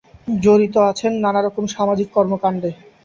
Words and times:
জড়িত 0.37 0.75
আছেন 0.91 1.11
নানা 1.23 1.41
রকম 1.41 1.63
সামাজিক 1.75 2.07
কর্মকাণ্ডে। 2.15 2.69